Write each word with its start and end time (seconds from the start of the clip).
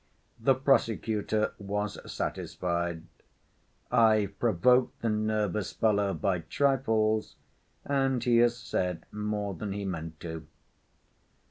The 0.39 0.55
prosecutor 0.55 1.53
was 1.59 1.99
satisfied: 2.11 3.03
"I've 3.91 4.39
provoked 4.39 5.03
the 5.03 5.09
nervous 5.11 5.73
fellow 5.73 6.15
by 6.15 6.39
'trifles' 6.39 7.35
and 7.85 8.23
he 8.23 8.37
has 8.37 8.57
said 8.57 9.03
more 9.11 9.53
than 9.53 9.73
he 9.73 9.85
meant 9.85 10.19
to." 10.21 10.47